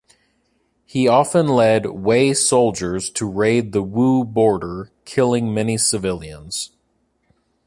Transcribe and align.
He 0.83 1.07
often 1.07 1.47
led 1.47 1.85
Wei 1.85 2.33
soldiers 2.33 3.07
to 3.11 3.29
raid 3.29 3.71
the 3.71 3.83
Wu 3.83 4.23
border, 4.25 4.89
killing 5.05 5.53
many 5.53 5.77
civilians. 5.77 6.71